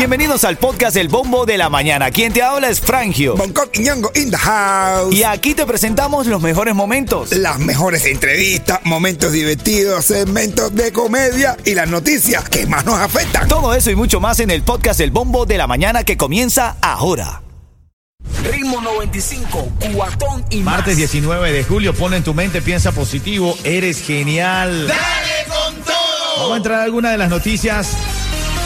Bienvenidos 0.00 0.44
al 0.44 0.56
podcast 0.56 0.96
El 0.96 1.08
Bombo 1.08 1.44
de 1.44 1.58
la 1.58 1.68
Mañana. 1.68 2.10
Quien 2.10 2.32
te 2.32 2.42
habla 2.42 2.70
es 2.70 2.80
Frangio. 2.80 3.36
Bangkok 3.36 3.68
y 3.74 3.80
Ñongo 3.80 4.10
in 4.14 4.30
the 4.30 4.36
house. 4.36 5.14
Y 5.14 5.24
aquí 5.24 5.54
te 5.54 5.66
presentamos 5.66 6.26
los 6.26 6.40
mejores 6.40 6.74
momentos. 6.74 7.32
Las 7.32 7.58
mejores 7.58 8.06
entrevistas, 8.06 8.80
momentos 8.84 9.32
divertidos, 9.32 10.06
segmentos 10.06 10.74
de 10.74 10.90
comedia 10.90 11.56
y 11.66 11.74
las 11.74 11.88
noticias 11.88 12.48
que 12.48 12.66
más 12.66 12.86
nos 12.86 12.98
afectan. 12.98 13.46
Todo 13.46 13.74
eso 13.74 13.90
y 13.90 13.94
mucho 13.94 14.20
más 14.20 14.40
en 14.40 14.50
el 14.50 14.62
podcast 14.62 15.00
El 15.00 15.10
Bombo 15.10 15.44
de 15.44 15.58
la 15.58 15.66
Mañana 15.66 16.02
que 16.02 16.16
comienza 16.16 16.76
ahora. 16.80 17.42
Ritmo 18.50 18.80
95, 18.80 19.68
cuatón 19.94 20.44
y 20.48 20.60
más. 20.60 20.76
Martes 20.76 20.96
19 20.96 21.52
de 21.52 21.62
julio, 21.62 21.94
pon 21.94 22.14
en 22.14 22.24
tu 22.24 22.32
mente, 22.32 22.62
piensa 22.62 22.92
positivo, 22.92 23.54
eres 23.64 24.00
genial. 24.02 24.88
¡Dale 24.88 25.46
con 25.46 25.74
todo! 25.82 25.94
Vamos 26.38 26.52
a 26.52 26.56
entrar 26.56 26.80
a 26.80 26.84
alguna 26.84 27.10
de 27.10 27.18
las 27.18 27.28
noticias 27.28 27.88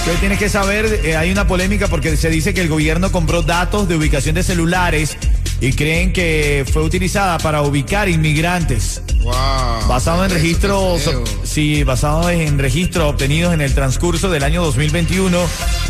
que 0.04 0.10
hoy 0.10 0.16
tienes 0.18 0.38
que 0.38 0.48
saber. 0.48 1.00
Eh, 1.04 1.16
hay 1.16 1.30
una 1.30 1.46
polémica 1.46 1.88
porque 1.88 2.16
se 2.16 2.28
dice 2.28 2.52
que 2.52 2.60
el 2.60 2.68
gobierno 2.68 3.10
compró 3.10 3.42
datos 3.42 3.88
de 3.88 3.96
ubicación 3.96 4.34
de 4.34 4.42
celulares 4.42 5.16
y 5.60 5.72
creen 5.72 6.12
que 6.12 6.66
fue 6.70 6.82
utilizada 6.82 7.38
para 7.38 7.62
ubicar 7.62 8.08
inmigrantes. 8.08 9.02
Wow. 9.22 9.88
Basado 9.88 10.24
en 10.24 10.30
registros, 10.30 11.10
sí, 11.42 11.84
basado 11.84 12.28
en 12.28 12.58
registros 12.58 13.10
obtenidos 13.10 13.54
en 13.54 13.62
el 13.62 13.74
transcurso 13.74 14.30
del 14.30 14.42
año 14.42 14.62
2021 14.64 15.38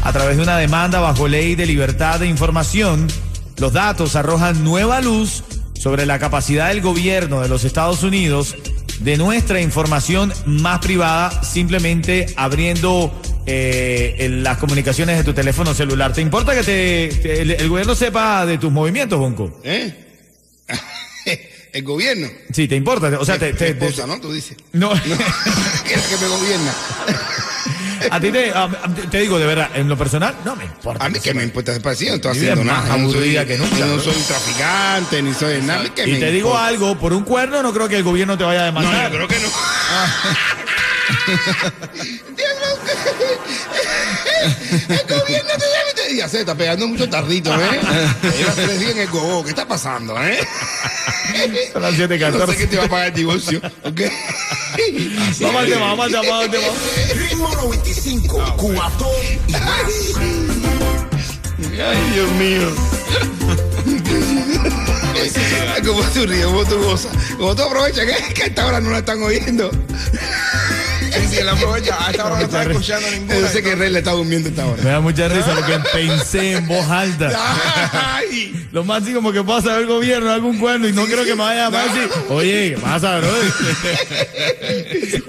a 0.02 0.12
través 0.12 0.36
de 0.36 0.42
una 0.44 0.58
demanda 0.58 1.00
bajo 1.00 1.26
ley 1.26 1.56
de 1.56 1.66
libertad 1.66 2.20
de 2.20 2.28
información, 2.28 3.08
los 3.56 3.72
datos 3.72 4.14
arrojan 4.14 4.62
nueva 4.62 5.00
luz 5.00 5.42
sobre 5.76 6.06
la 6.06 6.20
capacidad 6.20 6.68
del 6.68 6.82
gobierno 6.82 7.40
de 7.40 7.48
los 7.48 7.64
Estados 7.64 8.04
Unidos 8.04 8.54
de 9.00 9.16
nuestra 9.16 9.60
información 9.60 10.32
más 10.46 10.78
privada 10.78 11.42
simplemente 11.42 12.26
abriendo 12.36 13.12
eh, 13.46 14.16
el- 14.18 14.42
las 14.42 14.58
comunicaciones 14.58 15.16
de 15.18 15.24
tu 15.24 15.32
teléfono 15.32 15.74
celular. 15.74 16.12
¿Te 16.12 16.20
importa 16.20 16.54
que 16.54 16.62
te, 16.62 17.08
te- 17.22 17.42
el, 17.42 17.50
el 17.52 17.68
gobierno 17.68 17.94
sepa 17.94 18.46
de 18.46 18.58
tus 18.58 18.72
movimientos, 18.72 19.18
Bonco? 19.18 19.60
¿Eh? 19.64 19.94
El 21.74 21.82
gobierno. 21.82 22.28
Sí, 22.52 22.68
te 22.68 22.76
importa. 22.76 23.18
O 23.18 23.24
sea, 23.24 23.36
te, 23.36 23.52
te- 23.52 23.74
¿no? 24.06 24.20
Tú 24.20 24.32
dices. 24.32 24.56
no. 24.72 24.90
No, 24.94 25.00
que 25.84 25.94
es 25.94 26.02
la 26.02 26.08
que 26.08 26.22
me 26.22 26.28
gobierna. 26.28 26.72
A 28.10 28.20
ti 28.20 28.30
te, 28.30 28.50
a- 28.50 28.68
te 29.10 29.18
digo 29.20 29.38
de 29.38 29.46
verdad, 29.46 29.70
en 29.74 29.88
lo 29.88 29.96
personal, 29.96 30.34
no 30.44 30.54
me 30.56 30.64
importa. 30.64 31.04
A 31.04 31.08
mí 31.08 31.18
que 31.20 31.32
me 31.32 31.42
importa 31.42 31.72
ese 31.72 31.80
parecido, 31.80 32.10
no 32.10 32.16
estoy 32.16 32.32
haciendo 32.32 32.60
es 32.60 32.66
nada. 32.66 32.96
No 32.98 33.10
soy- 33.10 33.30
que 33.46 33.56
nunca, 33.56 33.78
Yo 33.78 33.86
no 33.86 33.96
¿no? 33.96 34.02
soy 34.02 34.14
traficante, 34.14 35.22
ni 35.22 35.32
soy 35.32 35.62
nada. 35.62 35.92
que 35.94 36.06
Y 36.06 36.12
me 36.12 36.18
te 36.18 36.30
digo 36.32 36.48
importa. 36.48 36.66
algo, 36.66 36.98
por 36.98 37.12
un 37.14 37.24
cuerno 37.24 37.62
no 37.62 37.72
creo 37.72 37.88
que 37.88 37.96
el 37.96 38.02
gobierno 38.02 38.36
te 38.36 38.44
vaya 38.44 38.68
a 38.68 38.70
No, 38.72 38.80
demandar. 38.80 39.10
yo 39.10 39.16
creo 39.16 39.28
que 39.28 39.38
no. 39.40 39.48
El 44.88 45.06
gobierno 45.06 45.50
te 45.56 45.64
llama 45.64 45.90
y 45.90 45.94
te 45.94 46.08
dice, 46.12 46.28
"Se 46.28 46.40
está 46.40 46.54
pegando 46.54 46.86
mucho 46.86 47.08
tardito, 47.08 47.50
¿eh? 47.54 47.80
Lleva 48.36 48.52
tres 48.54 48.78
días 48.80 48.92
en 48.92 48.98
el 48.98 49.08
¿qué 49.10 49.48
está 49.50 49.66
pasando, 49.66 50.22
eh? 50.22 50.38
Son 51.72 51.82
las 51.82 51.94
7:14. 51.94 52.38
No 52.38 52.46
sé 52.46 52.56
qué 52.56 52.66
te 52.66 52.76
va 52.76 52.84
a 52.84 52.88
pagar 52.88 53.06
el 53.08 53.14
divorcio, 53.14 53.60
¿ok? 53.82 54.00
Vamos 55.40 55.62
al 55.62 55.68
tema, 55.68 55.86
vamos 55.94 56.04
al 56.06 56.10
tema, 56.10 56.22
vamos 56.28 56.44
al 56.44 56.50
tema. 56.50 56.66
Ritmo 57.14 57.48
95, 57.48 58.54
cuatón 58.56 59.08
y 59.46 59.52
más. 59.52 59.92
Ay, 61.70 62.10
Dios 62.12 62.30
mío. 62.32 62.74
Como 65.84 66.02
tú 66.02 66.26
ríes, 66.26 66.46
como 66.46 66.64
tú 66.64 66.78
gozas, 66.82 67.12
como 67.36 67.54
tú 67.54 67.62
aprovechas 67.62 68.06
que, 68.06 68.34
que 68.34 68.42
a 68.44 68.46
esta 68.46 68.66
hora 68.66 68.80
no 68.80 68.90
la 68.90 68.98
están 68.98 69.22
oyendo. 69.22 69.70
Sí, 71.14 71.28
sí, 71.30 71.36
él 71.38 71.48
aprovecha. 71.48 71.96
A 72.06 72.10
esta 72.10 72.24
hora 72.26 72.36
no 72.36 72.42
está 72.42 72.62
escuchando 72.62 73.10
ninguna. 73.10 73.38
Yo 73.40 73.48
sé 73.48 73.62
que 73.62 73.74
Rey 73.74 73.90
le 73.90 73.98
está 73.98 74.12
durmiendo 74.12 74.48
a 74.48 74.50
esta 74.50 74.82
Me 74.82 74.90
da 74.90 75.00
mucha 75.00 75.28
risa 75.28 75.54
porque 75.54 75.78
pensé 75.92 76.52
en 76.52 76.66
voz 76.66 76.88
alta. 76.88 77.30
Ay, 77.92 78.68
Lo 78.72 78.84
más 78.84 79.02
así 79.02 79.12
como 79.12 79.32
que 79.32 79.42
pasa 79.42 79.78
el 79.78 79.86
gobierno, 79.86 80.30
algún 80.30 80.58
cuerno 80.58 80.88
y 80.88 80.92
no 80.92 81.04
creo 81.04 81.24
que 81.24 81.34
me 81.34 81.42
vaya 81.42 81.66
a 81.66 81.70
llamar 81.70 81.88
así. 81.88 82.00
Oye, 82.28 82.74
¿qué 82.74 82.80
pasa, 82.80 83.18
bro? 83.18 83.30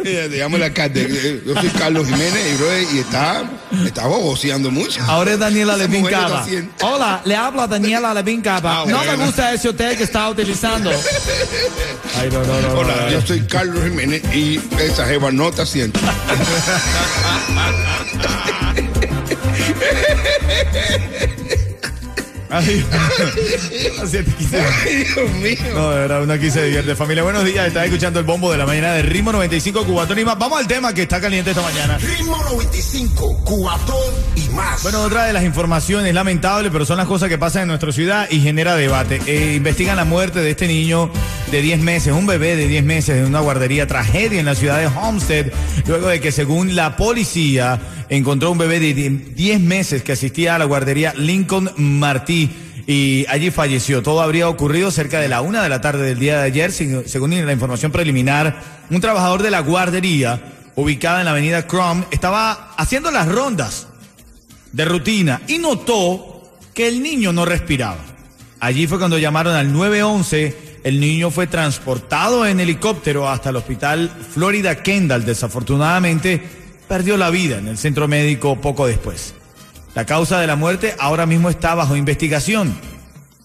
Te 0.03 0.27
llamo 0.29 0.57
el 0.57 0.63
alcalde. 0.63 1.41
Yo 1.45 1.53
soy 1.53 1.69
Carlos 1.69 2.07
Jiménez 2.07 2.53
y, 2.53 2.57
bro, 2.57 2.81
y 2.93 2.99
está, 2.99 3.43
está 3.85 4.07
boboceando 4.07 4.71
mucho. 4.71 5.01
Ahora 5.03 5.33
es 5.33 5.39
Daniela 5.39 5.75
Esa 5.75 5.87
lo 5.87 6.09
Cava. 6.09 6.45
Hola, 6.81 7.21
le 7.25 7.35
habla 7.35 7.67
Daniela 7.67 8.13
Levin 8.13 8.41
Cava. 8.41 8.81
Ah, 8.81 8.85
no 8.87 9.03
me 9.03 9.15
gusta 9.25 9.53
ese 9.53 9.69
hotel 9.69 9.97
que 9.97 10.03
está 10.03 10.29
utilizando. 10.29 10.89
Ay, 12.19 12.29
no, 12.31 12.39
no, 12.43 12.61
no. 12.61 12.67
no, 12.69 12.79
Hola, 12.79 12.95
no. 13.01 13.09
yo 13.11 13.21
soy 13.21 13.41
Carlos 13.41 13.83
Jiménez 13.83 14.23
y 14.33 14.59
esa 14.79 15.05
jeva 15.05 15.31
no 15.31 15.49
está 15.49 15.65
haciendo. 15.75 15.99
Ay, 22.57 22.85
así 24.01 24.17
te 24.19 24.31
quise. 24.31 24.61
Ay, 24.61 25.03
Dios 25.03 25.31
mío. 25.41 25.73
No, 25.73 25.91
de 25.91 25.99
verdad, 25.99 26.23
uno 26.23 26.31
aquí 26.31 26.49
se 26.49 26.63
divierte. 26.63 26.95
Familia, 26.95 27.21
buenos 27.23 27.43
días. 27.43 27.67
Estás 27.67 27.83
escuchando 27.83 28.17
el 28.17 28.25
bombo 28.25 28.49
de 28.49 28.57
la 28.57 28.65
mañana 28.65 28.93
de 28.93 29.01
Ritmo 29.01 29.33
95 29.33 29.83
Cubatón 29.83 30.19
y 30.19 30.23
más. 30.23 30.39
Vamos 30.39 30.59
al 30.59 30.65
tema 30.65 30.93
que 30.93 31.01
está 31.01 31.19
caliente 31.19 31.49
esta 31.49 31.61
mañana. 31.61 31.97
Ritmo 31.97 32.37
95, 32.37 33.41
cuatón 33.43 34.13
y 34.37 34.47
más. 34.53 34.83
Bueno, 34.83 35.01
otra 35.01 35.25
de 35.25 35.33
las 35.33 35.43
informaciones 35.43 36.13
lamentable, 36.13 36.71
pero 36.71 36.85
son 36.85 36.95
las 36.95 37.07
cosas 37.07 37.27
que 37.27 37.37
pasan 37.37 37.63
en 37.63 37.67
nuestra 37.67 37.91
ciudad 37.91 38.25
y 38.31 38.39
genera 38.39 38.77
debate. 38.77 39.19
Eh, 39.25 39.55
investigan 39.57 39.97
la 39.97 40.05
muerte 40.05 40.39
de 40.39 40.51
este 40.51 40.69
niño 40.69 41.11
de 41.51 41.61
10 41.61 41.81
meses, 41.81 42.13
un 42.13 42.25
bebé 42.25 42.55
de 42.55 42.69
10 42.69 42.85
meses 42.85 43.17
de 43.17 43.25
una 43.25 43.41
guardería 43.41 43.85
tragedia 43.85 44.39
en 44.39 44.45
la 44.45 44.55
ciudad 44.55 44.79
de 44.79 44.87
Homestead, 44.87 45.47
luego 45.87 46.07
de 46.07 46.21
que 46.21 46.31
según 46.31 46.75
la 46.75 46.95
policía 46.95 47.79
encontró 48.09 48.51
un 48.51 48.57
bebé 48.57 48.79
de 48.79 48.93
10 48.93 49.59
meses 49.59 50.03
que 50.03 50.13
asistía 50.13 50.55
a 50.55 50.59
la 50.59 50.65
guardería 50.65 51.13
Lincoln 51.15 51.71
Martí 51.77 52.44
y 52.87 53.25
allí 53.29 53.51
falleció. 53.51 54.03
Todo 54.03 54.21
habría 54.21 54.47
ocurrido 54.47 54.91
cerca 54.91 55.19
de 55.19 55.27
la 55.27 55.41
una 55.41 55.63
de 55.63 55.69
la 55.69 55.81
tarde 55.81 56.05
del 56.05 56.19
día 56.19 56.39
de 56.39 56.43
ayer, 56.43 56.71
según 56.71 57.45
la 57.45 57.51
información 57.51 57.91
preliminar. 57.91 58.61
Un 58.89 59.01
trabajador 59.01 59.41
de 59.41 59.51
la 59.51 59.61
guardería, 59.61 60.41
ubicada 60.75 61.19
en 61.19 61.25
la 61.25 61.31
avenida 61.31 61.65
Crum, 61.65 62.03
estaba 62.11 62.73
haciendo 62.77 63.11
las 63.11 63.27
rondas 63.27 63.87
de 64.71 64.85
rutina 64.85 65.41
y 65.47 65.57
notó 65.57 66.51
que 66.73 66.87
el 66.87 67.01
niño 67.01 67.31
no 67.31 67.45
respiraba. 67.45 67.97
Allí 68.59 68.87
fue 68.87 68.99
cuando 68.99 69.17
llamaron 69.17 69.55
al 69.55 69.71
911. 69.73 70.79
El 70.83 70.99
niño 70.99 71.31
fue 71.31 71.47
transportado 71.47 72.45
en 72.45 72.59
helicóptero 72.59 73.27
hasta 73.27 73.49
el 73.49 73.55
hospital 73.55 74.11
Florida 74.33 74.83
Kendall. 74.83 75.25
Desafortunadamente, 75.25 76.41
perdió 76.87 77.17
la 77.17 77.31
vida 77.31 77.57
en 77.57 77.67
el 77.67 77.77
centro 77.77 78.07
médico 78.07 78.61
poco 78.61 78.85
después. 78.85 79.33
La 79.95 80.05
causa 80.05 80.39
de 80.39 80.47
la 80.47 80.55
muerte 80.55 80.93
ahora 80.99 81.25
mismo 81.25 81.49
está 81.49 81.73
bajo 81.73 81.95
investigación. 81.95 82.75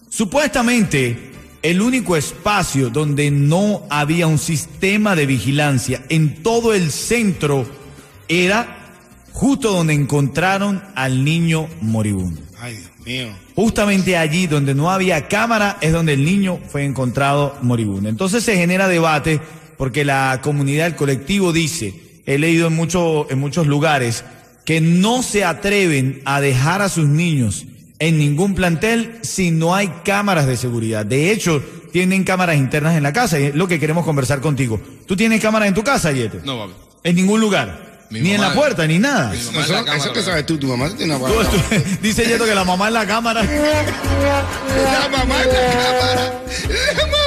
Supuestamente, 0.09 1.31
el 1.61 1.81
único 1.81 2.17
espacio 2.17 2.89
donde 2.89 3.31
no 3.31 3.83
había 3.89 4.27
un 4.27 4.37
sistema 4.37 5.15
de 5.15 5.25
vigilancia 5.25 6.03
en 6.09 6.43
todo 6.43 6.73
el 6.73 6.91
centro 6.91 7.65
era 8.27 8.77
justo 9.31 9.71
donde 9.71 9.93
encontraron 9.93 10.83
al 10.95 11.23
niño 11.23 11.67
moribundo. 11.81 12.41
Ay, 12.59 12.75
Dios 12.75 12.91
mío. 13.05 13.27
Justamente 13.55 14.17
allí 14.17 14.45
donde 14.47 14.75
no 14.75 14.91
había 14.91 15.27
cámara 15.29 15.77
es 15.81 15.93
donde 15.93 16.13
el 16.13 16.25
niño 16.25 16.59
fue 16.67 16.83
encontrado 16.83 17.57
moribundo. 17.61 18.09
Entonces 18.09 18.43
se 18.43 18.57
genera 18.57 18.87
debate 18.89 19.39
porque 19.77 20.03
la 20.03 20.39
comunidad, 20.43 20.87
el 20.87 20.95
colectivo 20.95 21.53
dice, 21.53 22.21
he 22.25 22.37
leído 22.37 22.67
en, 22.67 22.75
mucho- 22.75 23.25
en 23.31 23.39
muchos 23.39 23.65
lugares, 23.65 24.23
que 24.71 24.79
no 24.79 25.21
se 25.21 25.43
atreven 25.43 26.21
a 26.23 26.39
dejar 26.39 26.81
a 26.81 26.87
sus 26.87 27.05
niños 27.05 27.65
en 27.99 28.17
ningún 28.17 28.55
plantel 28.55 29.19
si 29.21 29.51
no 29.51 29.75
hay 29.75 29.89
cámaras 30.05 30.47
de 30.47 30.55
seguridad. 30.55 31.05
De 31.05 31.29
hecho, 31.33 31.61
tienen 31.91 32.23
cámaras 32.23 32.55
internas 32.55 32.95
en 32.95 33.03
la 33.03 33.11
casa 33.11 33.37
y 33.37 33.47
es 33.47 33.55
lo 33.55 33.67
que 33.67 33.81
queremos 33.81 34.05
conversar 34.05 34.39
contigo. 34.39 34.79
¿Tú 35.05 35.17
tienes 35.17 35.41
cámaras 35.41 35.67
en 35.67 35.73
tu 35.73 35.83
casa, 35.83 36.13
Yete? 36.13 36.39
No, 36.45 36.57
papi. 36.57 36.73
En 37.03 37.17
ningún 37.17 37.41
lugar. 37.41 38.07
Mi 38.11 38.21
Ni 38.21 38.31
en 38.31 38.39
la 38.39 38.53
puerta, 38.53 38.87
ni 38.87 38.97
nada. 38.97 39.31
Mi 39.31 39.37
Eso, 39.39 39.51
cámara, 39.51 40.13
que 40.13 40.21
sabes 40.21 40.45
tú, 40.45 40.57
tu 40.57 40.67
mamá 40.67 40.89
tiene 40.95 41.17
una 41.17 41.27
tú- 41.27 41.35
dice 42.01 42.23
Yeto 42.25 42.45
que 42.45 42.55
la 42.55 42.63
mamá 42.63 42.87
en 42.87 42.93
la 42.93 43.05
cámara. 43.05 43.43
La 43.43 45.09
mamá 45.09 45.43
en 45.43 45.49
la 45.49 45.71
cámara. 45.73 46.43
La 46.95 47.05
mamá. 47.07 47.20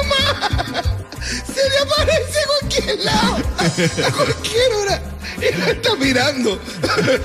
Se 0.45 1.69
le 1.69 1.77
aparece 1.79 2.39
a 2.39 2.59
cualquier 2.59 2.99
lado. 2.99 3.37
A 4.07 4.11
cualquier 4.11 4.73
hora. 4.81 5.01
Y 5.37 5.57
la 5.57 5.69
está 5.71 5.95
mirando. 5.95 6.59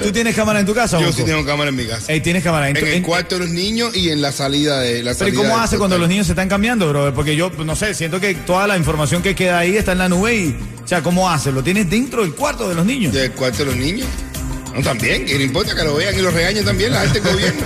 ¿Tú 0.03 0.11
tienes 0.11 0.35
cámara 0.35 0.61
en 0.61 0.67
tu 0.67 0.75
casa? 0.75 0.99
Yo 0.99 1.05
Bonco? 1.07 1.19
sí 1.19 1.25
tengo 1.25 1.45
cámara 1.45 1.69
en 1.71 1.77
mi 1.77 1.87
casa. 1.87 2.11
Ey, 2.13 2.21
¿Tienes 2.21 2.43
cámara 2.43 2.69
en 2.69 2.75
tu 2.75 2.81
En 2.81 2.87
el 2.89 2.95
en- 2.95 3.03
cuarto 3.03 3.37
de 3.37 3.43
los 3.43 3.51
niños 3.51 3.95
y 3.95 4.11
en 4.11 4.21
la 4.23 4.33
salida 4.33 4.81
de 4.81 5.03
la 5.03 5.13
Pero 5.15 5.29
¿y 5.29 5.31
salida 5.33 5.37
cómo 5.37 5.55
del 5.57 5.65
hace 5.65 5.79
cuando 5.79 5.99
los 5.99 6.09
niños 6.09 6.27
se 6.27 6.33
están 6.33 6.49
cambiando, 6.49 6.89
bro? 6.89 7.15
Porque 7.15 7.37
yo, 7.37 7.51
no 7.65 7.77
sé, 7.77 7.95
siento 7.95 8.19
que 8.19 8.35
toda 8.35 8.67
la 8.67 8.77
información 8.77 9.23
que 9.23 9.35
queda 9.35 9.59
ahí 9.59 9.77
está 9.77 9.93
en 9.93 9.99
la 9.99 10.09
nube 10.09 10.35
y, 10.35 10.57
o 10.83 10.89
sea, 10.89 11.03
¿cómo 11.03 11.31
hace? 11.31 11.53
¿Lo 11.53 11.63
tienes 11.63 11.89
dentro 11.89 12.23
del 12.23 12.35
cuarto 12.35 12.69
de 12.69 12.75
los 12.75 12.85
niños? 12.85 13.13
Del 13.13 13.31
cuarto 13.33 13.59
de 13.59 13.65
los 13.67 13.77
niños. 13.77 14.09
No, 14.75 14.83
también, 14.83 15.25
que 15.27 15.35
no 15.35 15.43
importa 15.43 15.75
que 15.75 15.83
lo 15.83 15.97
vean 15.97 16.17
y 16.17 16.23
lo 16.23 16.31
regañen 16.31 16.65
también 16.65 16.93
la 16.93 17.01
gente 17.01 17.21
del 17.21 17.33
gobierno. 17.33 17.61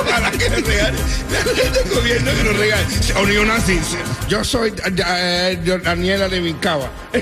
Ojalá 0.00 0.30
que 0.30 0.48
lo 0.48 0.56
regañen. 0.56 1.00
La 1.32 1.38
gente 1.38 1.82
del 1.82 1.92
gobierno 1.94 2.30
que 2.30 2.44
lo 2.44 2.52
regañen. 2.52 2.86
O 3.16 3.26
neonazis. 3.26 3.96
Yo 4.28 4.44
soy 4.44 4.70
eh, 4.70 4.94
eh, 4.96 5.80
Daniela 5.82 6.28
de 6.28 6.38
Vincaba. 6.40 6.88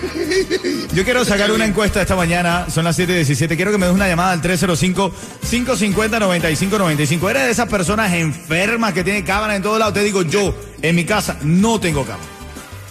Yo 0.94 1.04
quiero 1.04 1.24
sacar 1.24 1.50
una 1.52 1.64
encuesta 1.64 2.02
esta 2.02 2.16
mañana, 2.16 2.66
son 2.70 2.84
las 2.84 2.98
7:17. 2.98 3.56
Quiero 3.56 3.72
que 3.72 3.78
me 3.78 3.86
des 3.86 3.94
una 3.94 4.08
llamada 4.08 4.32
al 4.32 4.42
305-550-9595. 4.42 7.30
¿Eres 7.30 7.44
de 7.44 7.50
esas 7.50 7.68
personas 7.68 8.12
enfermas 8.12 8.92
que 8.92 9.04
tienen 9.04 9.24
cámaras 9.24 9.56
en 9.56 9.62
todos 9.62 9.78
lados? 9.78 9.94
Te 9.94 10.02
digo, 10.02 10.20
yo 10.22 10.54
en 10.82 10.94
mi 10.94 11.04
casa 11.04 11.38
no 11.42 11.80
tengo 11.80 12.04
cámara. 12.04 12.28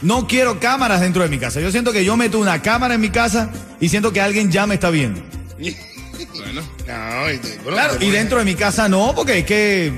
No 0.01 0.25
quiero 0.27 0.59
cámaras 0.59 1.01
dentro 1.01 1.21
de 1.21 1.29
mi 1.29 1.37
casa. 1.37 1.61
Yo 1.61 1.71
siento 1.71 1.93
que 1.93 2.03
yo 2.03 2.17
meto 2.17 2.39
una 2.39 2.63
cámara 2.63 2.95
en 2.95 3.01
mi 3.01 3.11
casa 3.11 3.51
y 3.79 3.89
siento 3.89 4.11
que 4.11 4.19
alguien 4.19 4.51
ya 4.51 4.65
me 4.65 4.73
está 4.73 4.89
viendo. 4.89 5.21
bueno, 6.33 6.61
no, 6.87 7.31
y, 7.31 7.37
bueno, 7.63 7.77
Claro, 7.77 7.97
te 7.97 8.05
y 8.05 8.11
dentro 8.11 8.39
de 8.39 8.45
mi 8.45 8.55
casa 8.55 8.87
no, 8.89 9.13
porque 9.15 9.39
es 9.39 9.45
que 9.45 9.93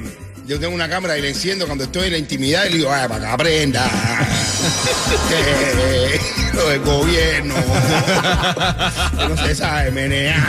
Yo 0.47 0.59
tengo 0.59 0.73
una 0.73 0.89
cámara 0.89 1.17
y 1.17 1.21
la 1.21 1.27
enciendo 1.29 1.65
cuando 1.65 1.85
estoy 1.85 2.07
en 2.07 2.13
la 2.13 2.17
intimidad 2.17 2.65
y 2.65 2.69
le 2.69 2.77
digo, 2.77 2.91
ay, 2.91 3.07
para 3.07 3.23
acá 3.25 3.33
aprenda. 3.33 3.89
Que 5.29 6.19
Lo 6.53 6.69
del 6.69 6.79
gobierno. 6.81 7.55
Que 9.17 9.27
no 9.29 9.37
se 9.37 9.55
sabe, 9.55 9.91
menea. 9.91 10.47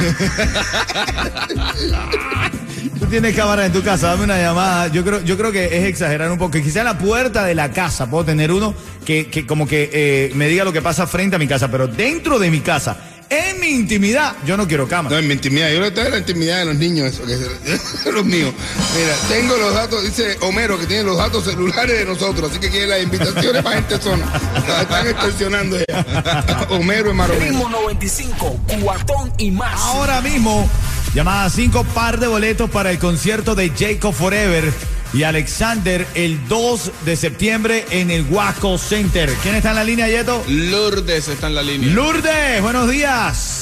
tú 2.99 3.07
tienes 3.07 3.35
cámara 3.35 3.67
en 3.67 3.73
tu 3.73 3.83
casa, 3.83 4.09
dame 4.09 4.25
una 4.25 4.39
llamada. 4.39 4.89
Yo 4.89 5.05
creo, 5.05 5.23
yo 5.23 5.37
creo 5.37 5.53
que 5.53 5.67
es 5.67 5.85
exagerar 5.85 6.31
un 6.31 6.39
poco. 6.39 6.53
Quizá 6.53 6.81
en 6.81 6.87
la 6.87 6.99
puerta 6.99 7.45
de 7.45 7.55
la 7.55 7.71
casa 7.71 8.09
puedo 8.09 8.25
tener 8.25 8.53
uno 8.53 8.75
que, 9.05 9.27
que 9.29 9.47
como 9.47 9.67
que 9.67 9.91
eh, 9.93 10.33
me 10.35 10.49
diga 10.49 10.65
lo 10.65 10.73
que 10.73 10.83
pasa 10.83 11.07
frente 11.07 11.37
a 11.37 11.39
mi 11.39 11.47
casa, 11.47 11.71
pero 11.71 11.87
dentro 11.87 12.39
de 12.39 12.51
mi 12.51 12.61
casa, 12.61 12.97
en 13.35 13.61
mi 13.61 13.69
intimidad, 13.69 14.37
yo 14.47 14.57
no 14.57 14.67
quiero 14.67 14.89
cámara. 14.89 15.15
No, 15.15 15.21
en 15.21 15.27
mi 15.29 15.35
intimidad. 15.35 15.71
Yo 15.71 15.81
le 15.81 15.89
estoy 15.89 16.07
en 16.07 16.13
la 16.13 16.19
intimidad 16.19 16.59
de 16.59 16.65
los 16.67 16.77
niños, 16.77 17.13
eso, 17.13 17.25
que 17.25 17.35
es 17.35 18.07
los 18.13 18.25
míos. 18.25 18.53
Mira, 18.97 19.15
tengo 19.29 19.57
los 19.57 19.75
datos, 19.75 20.03
dice 20.03 20.37
Homero, 20.43 20.79
que 20.79 20.87
tiene 20.87 21.05
los 21.05 21.17
datos 21.17 21.45
celulares 21.45 21.99
de 21.99 22.05
nosotros, 22.05 22.51
así 22.51 22.61
que 22.61 22.71
quiere 22.71 22.87
las 22.87 23.03
invitaciones 23.03 23.63
para 23.63 23.77
gente 23.77 23.99
zona. 23.99 24.27
La 24.67 24.83
están 24.83 25.07
extorsionando 25.09 25.77
ya. 25.89 26.67
Homero 26.71 27.11
es 27.11 27.17
maromero. 27.17 27.45
Ritmo 27.51 27.69
95, 27.69 28.61
cuatón 28.83 29.33
y 29.39 29.51
más. 29.51 29.81
Ahora 29.81 30.21
mismo, 30.21 30.69
llamada 31.15 31.51
5 31.51 31.85
par 31.95 32.19
de 32.19 32.27
boletos 32.27 32.71
para 32.71 32.91
el 32.91 32.99
concierto 32.99 33.55
de 33.55 33.71
Jacob 33.71 34.15
Forever 34.15 34.73
y 35.13 35.23
Alexander 35.23 36.07
el 36.15 36.49
2 36.49 36.91
de 37.05 37.17
septiembre 37.17 37.85
en 37.91 38.11
el 38.11 38.23
Wasco 38.23 38.79
Center. 38.79 39.31
¿Quién 39.43 39.55
está 39.55 39.71
en 39.71 39.77
la 39.77 39.85
línea, 39.85 40.09
Yeto? 40.09 40.43
Lourdes 40.49 41.29
está 41.29 41.49
en 41.49 41.55
la 41.55 41.63
línea. 41.63 41.91
Lourdes, 41.91 42.63
buenos 42.63 42.91
días. 42.91 43.61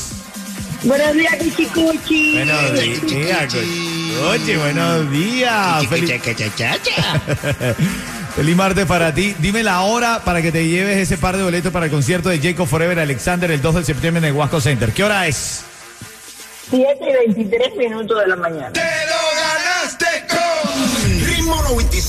Buenos 0.84 1.14
días, 1.14 1.36
Cuchicuchi. 1.36 2.34
Buenos 2.34 2.72
días, 3.06 3.54
Oye, 4.28 4.56
buenos 4.56 5.10
días. 5.12 5.86
Feliz, 5.86 6.20
feliz 8.36 8.56
martes 8.56 8.86
para 8.86 9.14
ti. 9.14 9.34
Dime 9.38 9.62
la 9.62 9.82
hora 9.82 10.22
para 10.24 10.42
que 10.42 10.50
te 10.50 10.66
lleves 10.66 10.98
ese 10.98 11.18
par 11.18 11.36
de 11.36 11.44
boletos 11.44 11.72
para 11.72 11.86
el 11.86 11.92
concierto 11.92 12.30
de 12.30 12.40
Jacob 12.40 12.66
Forever 12.66 12.98
Alexander 12.98 13.50
el 13.50 13.62
2 13.62 13.76
de 13.76 13.84
septiembre 13.84 14.18
en 14.18 14.24
el 14.24 14.32
Wasco 14.32 14.60
Center. 14.60 14.92
¿Qué 14.92 15.04
hora 15.04 15.28
es? 15.28 15.62
7 16.70 16.86
y 17.00 17.34
23 17.34 17.76
minutos 17.76 18.18
de 18.18 18.26
la 18.26 18.36
mañana. 18.36 18.72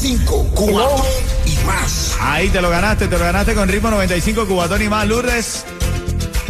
95, 0.08 0.48
cuatón 0.54 1.06
y 1.46 1.66
más. 1.66 2.12
Ahí 2.20 2.50
te 2.50 2.62
lo 2.62 2.70
ganaste, 2.70 3.08
te 3.08 3.18
lo 3.18 3.24
ganaste 3.24 3.54
con 3.56 3.70
ritmo 3.70 3.90
95 3.90 4.46
Cubatón 4.48 4.82
y 4.82 4.90
más. 4.90 5.08
Lourdes, 5.08 5.64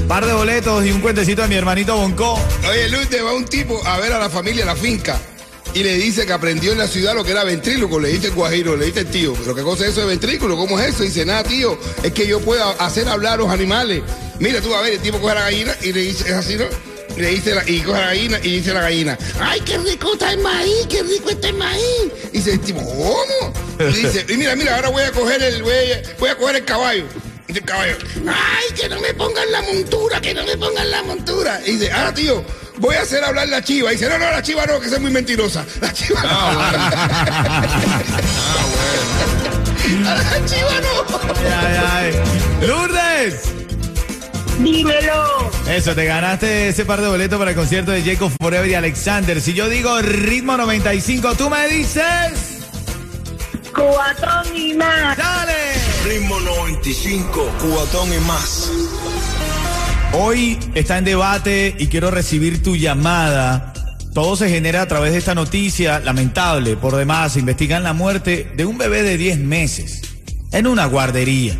par 0.08 0.26
de 0.26 0.34
boletos 0.34 0.84
y 0.84 0.92
un 0.92 1.02
cuentecito 1.02 1.44
de 1.44 1.48
mi 1.50 1.56
hermanito 1.56 1.96
Bonco. 1.96 2.34
Oye, 2.68 3.06
te 3.06 3.22
va 3.22 3.32
un 3.34 3.46
tipo 3.46 3.80
a 3.86 4.00
ver 4.00 4.12
a 4.14 4.18
la 4.18 4.30
familia 4.32 4.64
a 4.64 4.68
la 4.68 4.76
finca 4.76 5.20
y 5.76 5.84
le 5.84 5.94
dice 5.98 6.26
que 6.26 6.34
aprendió 6.34 6.72
en 6.72 6.80
la 6.80 6.88
ciudad 6.88 7.14
lo 7.14 7.24
que 7.24 7.30
era 7.32 7.44
ventríloco. 7.44 8.00
Le 8.00 8.10
dice 8.10 8.28
el 8.28 8.34
guajiro, 8.34 8.76
le 8.76 8.88
dice 8.88 9.02
el 9.02 9.08
tío, 9.08 9.34
¿pero 9.36 9.54
qué 9.54 9.62
cosa 9.62 9.84
es 9.86 9.92
eso 9.92 10.02
de 10.02 10.08
ventrículo? 10.08 10.58
¿Cómo 10.58 10.80
es 10.80 10.96
eso? 10.96 11.04
dice, 11.04 11.24
nada, 11.24 11.44
tío, 11.44 11.78
es 12.02 12.12
que 12.12 12.26
yo 12.26 12.40
puedo 12.40 12.68
hacer 12.82 13.08
hablar 13.08 13.34
a 13.34 13.38
los 13.38 13.50
animales. 13.52 14.02
Mira, 14.40 14.62
tú 14.62 14.74
a 14.74 14.82
ver, 14.82 14.94
el 14.94 15.00
tipo 15.00 15.20
coge 15.20 15.34
a 15.34 15.36
la 15.36 15.42
gallina 15.42 15.76
y 15.84 15.94
le 15.94 16.00
dice, 16.02 16.24
es 16.28 16.34
así, 16.34 16.56
¿no? 16.56 16.66
Le 17.16 17.28
dice, 17.28 17.54
la- 17.54 17.70
y 17.70 17.82
coge 17.82 17.98
a 17.98 18.02
la 18.02 18.08
gallina 18.08 18.40
y 18.42 18.56
dice 18.58 18.74
la 18.74 18.82
gallina, 18.82 19.16
¡ay, 19.40 19.62
qué 19.62 19.78
rico 19.78 20.14
está 20.14 20.32
el 20.32 20.40
maíz! 20.40 20.88
¡Qué 20.90 21.04
rico 21.04 21.30
está 21.30 21.50
el 21.50 21.54
maíz! 21.58 21.84
Y 22.32 22.38
dice 22.38 22.54
el 22.54 22.60
tipo, 22.60 22.80
¿cómo? 22.84 23.43
Y 23.80 23.84
dice, 23.94 24.25
y 24.30 24.38
mira, 24.38 24.56
mira, 24.56 24.75
ahora 24.75 24.90
voy 24.90 25.04
a 25.04 25.12
coger 25.12 25.42
el, 25.42 25.64
voy 25.64 25.74
a, 25.74 26.02
voy 26.20 26.30
a 26.30 26.36
coger 26.38 26.56
el 26.58 26.66
caballo. 26.66 27.06
Y 27.48 27.54
dice 27.54 27.60
el 27.60 27.66
caballo, 27.66 27.98
¡ay, 28.28 28.74
que 28.75 28.90
no 28.90 29.00
me 29.02 29.14
pongan 29.14 29.52
la 29.52 29.62
montura, 29.62 30.22
que 30.22 30.34
no 30.34 30.44
me 30.44 30.58
pongan 30.58 30.92
la 30.92 31.04
montura! 31.04 31.62
Y 31.66 31.74
dice, 31.74 31.92
ahora 31.92 32.14
tío, 32.14 32.44
voy 32.78 32.96
a 32.96 33.02
hacer 33.02 33.24
hablar 33.24 33.48
la 33.50 33.64
chiva. 33.64 33.92
Y 33.92 33.96
dice, 33.96 34.10
no, 34.10 34.18
no, 34.18 34.30
la 34.30 34.42
chiva 34.42 34.66
no, 34.66 34.80
que 34.80 34.88
es 34.88 35.00
muy 35.00 35.12
mentirosa. 35.12 35.66
La 35.81 35.92
chiva 35.92 36.22
no. 36.24 36.30
A 36.30 36.56
la 40.04 40.46
chiva 40.46 40.80
no. 40.81 41.19
Ay, 41.60 41.78
ay. 41.92 42.68
Lourdes. 42.68 43.54
Dímelo. 44.60 45.52
Eso, 45.68 45.96
te 45.96 46.06
ganaste 46.06 46.69
ese 46.69 46.86
par 46.86 47.02
de 47.02 47.08
boletos 47.08 47.40
para 47.40 47.52
el 47.52 47.58
concierto 47.58 47.92
de 47.92 48.04
Jacob 48.04 48.31
Forever 48.40 48.69
y 48.69 48.76
Alexander. 48.76 49.42
Si 49.42 49.54
yo 49.54 49.68
digo 49.68 50.02
ritmo 50.02 50.58
95, 50.58 51.36
tú 51.36 51.50
me 51.50 51.68
dices. 51.68 52.53
Cuatón 53.74 54.56
y 54.56 54.74
más. 54.75 55.18
¡Dale! 55.18 55.54
Ritmo 56.06 56.40
95, 56.40 57.52
cuatón 57.60 58.14
y 58.14 58.20
más. 58.20 58.72
Hoy 60.14 60.60
está 60.75 61.00
en 61.00 61.06
debate 61.06 61.75
y 61.80 61.88
quiero 61.88 62.12
recibir 62.12 62.62
tu 62.62 62.75
llamada. 62.75 63.74
Todo 64.14 64.36
se 64.36 64.50
genera 64.50 64.84
a 64.84 64.88
través 64.88 65.14
de 65.14 65.18
esta 65.18 65.34
noticia 65.34 66.00
lamentable. 66.00 66.78
Por 66.78 66.96
demás, 66.96 67.36
investigan 67.36 67.81
la 67.81 67.94
muerte 67.94 68.52
de 68.56 68.66
un 68.66 68.78
bebé 68.78 69.02
de 69.02 69.18
10 69.18 69.40
meses 69.40 70.02
en 70.52 70.68
una 70.68 70.86
guardería. 70.86 71.58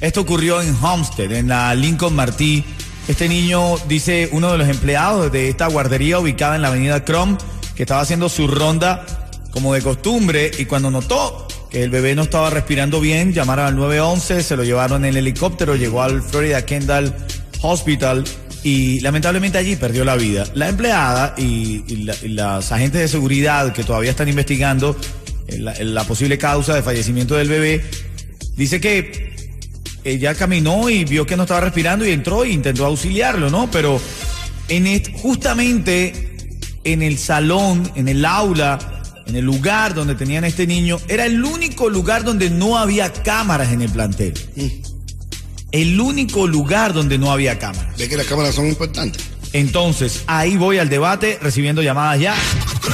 Esto 0.00 0.20
ocurrió 0.20 0.62
en 0.62 0.76
Homestead, 0.80 1.32
en 1.32 1.48
la 1.48 1.74
Lincoln 1.74 2.14
Martí. 2.14 2.64
Este 3.08 3.28
niño, 3.28 3.76
dice 3.88 4.28
uno 4.30 4.52
de 4.52 4.58
los 4.58 4.68
empleados 4.68 5.32
de 5.32 5.48
esta 5.48 5.66
guardería 5.66 6.20
ubicada 6.20 6.54
en 6.54 6.62
la 6.62 6.68
avenida 6.68 7.04
Crom, 7.04 7.36
que 7.74 7.82
estaba 7.82 8.02
haciendo 8.02 8.28
su 8.28 8.46
ronda 8.46 9.04
como 9.50 9.74
de 9.74 9.82
costumbre 9.82 10.50
y 10.58 10.66
cuando 10.66 10.90
notó 10.90 11.45
que 11.70 11.82
el 11.82 11.90
bebé 11.90 12.14
no 12.14 12.22
estaba 12.22 12.50
respirando 12.50 13.00
bien, 13.00 13.32
llamaron 13.32 13.66
al 13.66 13.76
911, 13.76 14.42
se 14.42 14.56
lo 14.56 14.64
llevaron 14.64 15.04
en 15.04 15.10
el 15.10 15.16
helicóptero, 15.18 15.76
llegó 15.76 16.02
al 16.02 16.22
Florida 16.22 16.64
Kendall 16.64 17.14
Hospital 17.62 18.24
y 18.62 19.00
lamentablemente 19.00 19.58
allí 19.58 19.76
perdió 19.76 20.04
la 20.04 20.16
vida. 20.16 20.44
La 20.54 20.68
empleada 20.68 21.34
y, 21.36 21.84
y 21.86 21.96
la- 22.04 22.16
y 22.22 22.28
las 22.28 22.70
agentes 22.72 23.00
de 23.00 23.08
seguridad 23.08 23.72
que 23.72 23.84
todavía 23.84 24.10
están 24.10 24.28
investigando 24.28 24.96
eh, 25.48 25.58
la, 25.58 26.04
posible 26.04 26.38
causa 26.38 26.74
de 26.74 26.82
fallecimiento 26.82 27.36
del 27.36 27.48
bebé, 27.48 27.84
dice 28.56 28.80
que 28.80 29.34
ella 30.04 30.34
caminó 30.34 30.88
y 30.88 31.04
vio 31.04 31.26
que 31.26 31.36
no 31.36 31.42
estaba 31.44 31.60
respirando 31.60 32.06
y 32.06 32.10
entró 32.12 32.44
e 32.44 32.50
intentó 32.50 32.86
auxiliarlo, 32.86 33.50
¿no? 33.50 33.68
Pero 33.70 34.00
en 34.68 34.86
justamente 35.14 36.36
en 36.84 37.02
el 37.02 37.18
salón, 37.18 37.90
en 37.96 38.08
el 38.08 38.24
aula, 38.24 38.95
en 39.26 39.36
el 39.36 39.44
lugar 39.44 39.94
donde 39.94 40.14
tenían 40.14 40.44
a 40.44 40.46
este 40.46 40.66
niño, 40.66 40.98
era 41.08 41.26
el 41.26 41.44
único 41.44 41.88
lugar 41.88 42.24
donde 42.24 42.50
no 42.50 42.78
había 42.78 43.12
cámaras 43.12 43.72
en 43.72 43.82
el 43.82 43.90
plantel. 43.90 44.34
El 45.72 46.00
único 46.00 46.46
lugar 46.46 46.94
donde 46.94 47.18
no 47.18 47.32
había 47.32 47.58
cámaras. 47.58 47.96
Ve 47.98 48.08
que 48.08 48.16
las 48.16 48.26
cámaras 48.26 48.54
son 48.54 48.66
importantes. 48.66 49.22
Entonces, 49.52 50.22
ahí 50.26 50.56
voy 50.56 50.78
al 50.78 50.88
debate 50.88 51.38
recibiendo 51.40 51.82
llamadas 51.82 52.20
ya. 52.20 52.34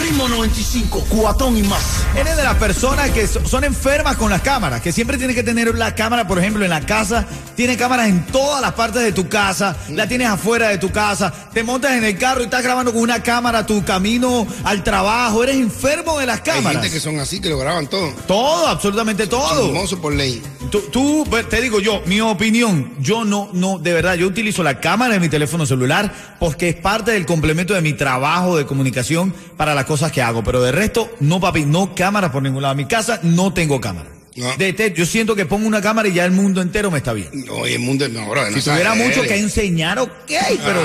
Ritmo 0.00 0.28
95, 0.28 1.06
cuatón 1.08 1.56
y 1.56 1.62
más. 1.62 2.01
Eres 2.14 2.37
de 2.37 2.42
las 2.45 2.57
personas 2.57 3.11
que 3.11 3.26
so- 3.26 3.45
son 3.47 3.64
enfermas 3.64 4.16
con 4.16 4.28
las 4.31 4.42
cámaras, 4.42 4.83
que 4.83 4.92
siempre 4.92 5.16
tienes 5.16 5.35
que 5.35 5.42
tener 5.42 5.75
la 5.76 5.95
cámara, 5.95 6.28
por 6.28 6.38
ejemplo, 6.38 6.62
en 6.62 6.69
la 6.71 6.83
casa. 6.83 7.25
Tienes 7.57 7.78
cámaras 7.78 8.09
en 8.09 8.26
todas 8.26 8.61
las 8.61 8.73
partes 8.73 9.02
de 9.02 9.12
tu 9.12 9.28
casa, 9.31 9.76
la 9.88 10.07
tienes 10.07 10.28
afuera 10.28 10.69
de 10.69 10.76
tu 10.78 10.90
casa. 10.92 11.33
Te 11.54 11.62
montas 11.64 11.92
en 11.92 12.04
el 12.04 12.19
carro 12.19 12.42
y 12.42 12.45
estás 12.45 12.62
grabando 12.62 12.92
con 12.92 13.00
una 13.02 13.23
cámara 13.23 13.64
tu 13.64 13.83
camino 13.85 14.47
al 14.64 14.85
trabajo. 14.85 15.42
Eres 15.42 15.57
enfermo 15.57 16.19
de 16.19 16.26
las 16.26 16.37
Hay 16.38 16.42
cámaras. 16.45 16.83
gente 16.83 16.90
que 16.95 17.00
son 17.00 17.19
así, 17.19 17.40
que 17.40 17.49
lo 17.49 17.59
graban 17.59 17.87
todo. 17.87 18.11
Todo, 18.26 18.66
absolutamente 18.69 19.26
todo. 19.26 19.69
Famoso 19.73 19.99
por 20.00 20.12
ley. 20.12 20.42
Tú, 20.71 20.81
tú, 20.92 21.26
te 21.49 21.61
digo 21.62 21.81
yo, 21.81 22.02
mi 22.07 22.21
opinión, 22.21 22.92
yo 23.00 23.25
no, 23.25 23.49
no, 23.54 23.78
de 23.78 23.92
verdad, 23.92 24.14
yo 24.14 24.26
utilizo 24.26 24.62
la 24.62 24.81
cámara 24.81 25.14
de 25.14 25.21
mi 25.21 25.28
teléfono 25.31 25.64
celular 25.66 26.12
porque 26.38 26.69
es 26.71 26.75
parte 26.76 27.11
del 27.12 27.25
complemento 27.26 27.73
de 27.75 27.81
mi 27.83 27.92
trabajo 27.95 28.57
de 28.57 28.64
comunicación 28.66 29.35
para 29.57 29.75
las 29.75 29.85
cosas 29.87 30.12
que 30.12 30.21
hago. 30.23 30.42
Pero 30.45 30.62
de 30.62 30.73
resto, 30.73 31.11
no, 31.21 31.40
papi, 31.40 31.64
no 31.66 31.95
cámaras 32.02 32.32
por 32.32 32.42
ningún 32.42 32.62
lado. 32.62 32.73
En 32.73 32.78
mi 32.78 32.87
casa 32.87 33.21
no 33.23 33.54
tengo 33.54 33.80
cámara. 33.80 34.09
No. 34.35 34.56
De- 34.56 34.73
de- 34.73 34.92
yo 34.92 35.06
siento 35.06 35.37
que 35.37 35.47
pongo 35.47 35.68
una 35.68 35.80
cámara 35.80 36.09
y 36.09 36.14
ya 36.14 36.25
el 36.25 36.32
mundo 36.32 36.61
entero 36.61 36.90
me 36.90 36.99
está 36.99 37.12
bien. 37.12 37.28
No, 37.47 37.64
y 37.64 37.75
el 37.75 37.78
mundo 37.78 38.09
no, 38.09 38.28
bro, 38.28 38.50
no 38.50 38.56
Si 38.56 38.68
tuviera 38.68 38.94
mucho 38.97 39.23
que 39.23 39.37
enseñar, 39.37 40.00
ok, 40.00 40.11
pero 40.26 40.80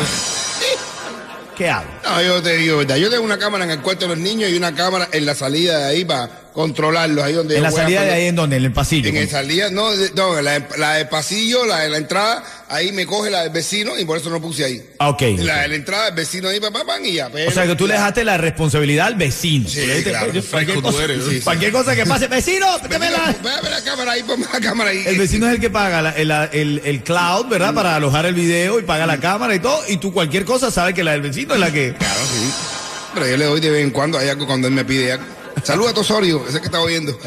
¿qué 1.58 1.70
hago? 1.70 1.88
No, 2.04 2.22
yo 2.22 2.42
te 2.44 2.56
digo, 2.58 2.78
¿verdad? 2.78 2.98
Yo 2.98 3.10
tengo 3.10 3.24
una 3.24 3.40
cámara 3.40 3.64
en 3.66 3.72
el 3.72 3.82
cuarto 3.82 4.08
de 4.08 4.10
los 4.16 4.18
niños 4.20 4.52
y 4.52 4.58
una 4.58 4.76
cámara 4.76 5.10
en 5.12 5.26
la 5.26 5.34
salida 5.34 5.80
de 5.80 5.86
ahí 5.86 6.06
para 6.06 6.47
controlarlos 6.58 7.24
ahí 7.24 7.34
donde 7.34 7.56
En 7.58 7.62
la 7.62 7.70
salida 7.70 8.02
de 8.04 8.12
ahí, 8.14 8.26
¿en 8.26 8.36
donde 8.36 8.56
En 8.56 8.66
el 8.66 8.72
pasillo. 8.74 9.10
En 9.10 9.16
el 9.18 9.30
salida, 9.30 9.70
no, 9.70 9.96
de- 9.96 10.10
no, 10.16 10.42
la, 10.42 10.60
la 10.80 10.94
del 10.96 11.08
pasillo, 11.08 11.64
la 11.68 11.82
de 11.82 11.90
la 11.90 11.98
entrada, 11.98 12.44
ahí 12.68 12.92
me 12.92 13.06
coge 13.06 13.30
la 13.30 13.44
del 13.44 13.52
vecino 13.52 13.96
y 13.96 14.06
por 14.06 14.18
eso 14.18 14.32
no 14.32 14.42
puse 14.42 14.66
ahí. 14.66 14.82
Ah, 14.98 15.10
ok. 15.10 15.22
La 15.38 15.62
de 15.62 15.68
la 15.68 15.76
entrada, 15.76 16.08
el 16.08 16.16
vecino 16.16 16.50
ahí, 16.50 16.60
papá, 16.60 16.84
pan, 16.84 17.06
y 17.06 17.14
ya. 17.14 17.28
O 17.48 17.52
sea 17.52 17.68
que 17.68 17.76
tú 17.76 17.86
le 17.86 17.94
dejaste 17.94 18.24
la 18.24 18.38
responsabilidad 18.38 19.06
al 19.06 19.14
vecino. 19.14 19.70
Sí, 19.70 19.82
claro. 20.04 20.34
"Yo- 20.34 20.42
cualquier, 20.50 20.82
cosa, 20.82 21.04
eres. 21.04 21.24
Sí, 21.26 21.36
sí. 21.36 21.42
cualquier 21.42 21.72
cosa 21.72 21.96
que 21.96 22.08
pase, 22.08 22.28
vecino, 22.28 22.66
dame 22.90 23.12
la-". 23.12 23.36
Ve 23.44 23.70
la 23.70 23.82
cámara 23.84 24.14
ahí, 24.14 24.24
ponme 24.24 24.48
la 24.52 24.60
cámara 24.60 24.90
ahí. 24.90 25.04
El 25.06 25.20
vecino 25.20 25.46
es 25.48 25.54
el 25.54 25.60
que 25.62 25.70
paga 25.70 26.02
la- 26.02 26.10
el, 26.14 26.32
el- 26.54 26.82
el 26.84 27.04
cloud, 27.04 27.46
¿verdad? 27.50 27.72
Para 27.76 27.96
alojar 27.96 28.26
el 28.26 28.34
video 28.34 28.80
y 28.80 28.82
paga 28.82 29.06
la 29.06 29.20
cámara 29.20 29.54
y 29.54 29.60
todo. 29.60 29.80
Y 29.88 29.98
tú 29.98 30.12
cualquier 30.12 30.44
cosa 30.44 30.72
sabes 30.72 30.96
que 30.96 31.04
la 31.04 31.12
del 31.12 31.22
vecino 31.22 31.54
es 31.54 31.60
la 31.60 31.72
que. 31.72 31.94
Claro, 31.94 32.20
sí. 32.34 32.50
Pero 33.14 33.28
yo 33.28 33.38
le 33.38 33.46
doy 33.46 33.60
de 33.62 33.70
vez 33.70 33.84
en 33.84 33.92
cuando, 33.92 34.18
hay 34.18 34.30
algo 34.30 34.48
cuando 34.48 34.68
él 34.68 34.74
me 34.74 34.84
pide 34.84 35.12
algo. 35.12 35.37
Saluda 35.64 35.92
a 35.92 35.94
Tosorio, 35.94 36.46
ese 36.48 36.60
que 36.60 36.66
está 36.66 36.80
oyendo. 36.82 37.18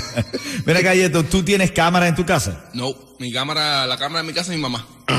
Mira, 0.64 0.80
Galleto, 0.80 1.24
¿tú 1.24 1.42
tienes 1.42 1.72
cámara 1.72 2.06
en 2.08 2.14
tu 2.14 2.24
casa? 2.24 2.64
No, 2.72 2.94
mi 3.18 3.32
cámara, 3.32 3.86
la 3.86 3.96
cámara 3.96 4.22
de 4.22 4.28
mi 4.28 4.32
casa 4.34 4.52
es 4.52 4.56
mi 4.56 4.62
mamá. 4.62 4.86